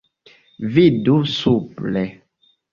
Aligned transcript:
Vidu 0.77 1.19
supre. 1.35 2.05